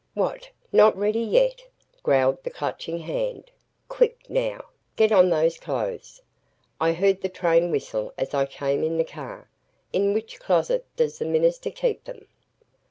[0.15, 1.61] "What not ready yet?"
[2.01, 3.51] growled the Clutching Hand.
[3.87, 6.23] "Quick now get on those clothes.
[6.79, 9.47] I heard the train whistle as I came in the car.
[9.93, 12.25] In which closet does the minister keep them?"